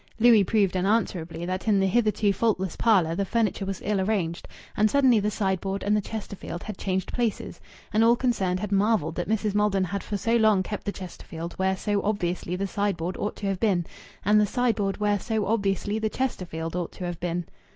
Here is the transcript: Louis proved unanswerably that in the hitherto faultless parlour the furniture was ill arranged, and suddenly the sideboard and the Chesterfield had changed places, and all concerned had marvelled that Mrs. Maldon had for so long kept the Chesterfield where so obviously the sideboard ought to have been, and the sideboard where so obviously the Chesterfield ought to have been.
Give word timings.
Louis 0.19 0.43
proved 0.43 0.75
unanswerably 0.75 1.45
that 1.45 1.67
in 1.67 1.79
the 1.79 1.85
hitherto 1.85 2.33
faultless 2.33 2.75
parlour 2.75 3.13
the 3.13 3.23
furniture 3.23 3.67
was 3.67 3.83
ill 3.85 4.01
arranged, 4.01 4.47
and 4.75 4.89
suddenly 4.89 5.19
the 5.19 5.29
sideboard 5.29 5.83
and 5.83 5.95
the 5.95 6.01
Chesterfield 6.01 6.63
had 6.63 6.75
changed 6.79 7.13
places, 7.13 7.61
and 7.93 8.03
all 8.03 8.15
concerned 8.15 8.59
had 8.59 8.71
marvelled 8.71 9.13
that 9.13 9.29
Mrs. 9.29 9.53
Maldon 9.53 9.83
had 9.83 10.01
for 10.01 10.17
so 10.17 10.35
long 10.37 10.63
kept 10.63 10.85
the 10.85 10.91
Chesterfield 10.91 11.53
where 11.59 11.77
so 11.77 12.01
obviously 12.01 12.55
the 12.55 12.65
sideboard 12.65 13.15
ought 13.17 13.35
to 13.35 13.45
have 13.45 13.59
been, 13.59 13.85
and 14.25 14.41
the 14.41 14.47
sideboard 14.47 14.97
where 14.97 15.19
so 15.19 15.45
obviously 15.45 15.99
the 15.99 16.09
Chesterfield 16.09 16.75
ought 16.75 16.91
to 16.93 17.05
have 17.05 17.19
been. 17.19 17.45